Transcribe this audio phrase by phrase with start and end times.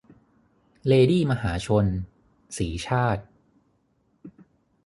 [0.87, 1.85] เลดี้มหาชน-
[2.57, 3.23] สีชาติ